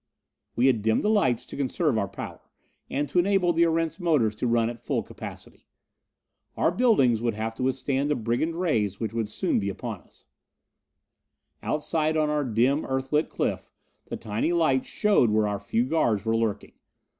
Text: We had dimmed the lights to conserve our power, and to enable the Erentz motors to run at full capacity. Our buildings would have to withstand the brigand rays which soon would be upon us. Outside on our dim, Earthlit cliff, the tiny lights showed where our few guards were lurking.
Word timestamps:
We 0.55 0.65
had 0.65 0.81
dimmed 0.81 1.03
the 1.03 1.11
lights 1.11 1.45
to 1.45 1.55
conserve 1.55 1.95
our 1.95 2.07
power, 2.07 2.41
and 2.89 3.07
to 3.09 3.19
enable 3.19 3.53
the 3.53 3.65
Erentz 3.65 3.99
motors 3.99 4.33
to 4.37 4.47
run 4.47 4.67
at 4.67 4.79
full 4.79 5.03
capacity. 5.03 5.67
Our 6.57 6.71
buildings 6.71 7.21
would 7.21 7.35
have 7.35 7.53
to 7.57 7.61
withstand 7.61 8.09
the 8.09 8.15
brigand 8.15 8.59
rays 8.59 8.99
which 8.99 9.13
soon 9.29 9.57
would 9.57 9.61
be 9.61 9.69
upon 9.69 10.01
us. 10.01 10.25
Outside 11.61 12.17
on 12.17 12.31
our 12.31 12.43
dim, 12.43 12.81
Earthlit 12.83 13.29
cliff, 13.29 13.69
the 14.07 14.17
tiny 14.17 14.51
lights 14.51 14.87
showed 14.87 15.29
where 15.29 15.47
our 15.47 15.59
few 15.59 15.85
guards 15.85 16.25
were 16.25 16.35
lurking. 16.35 16.73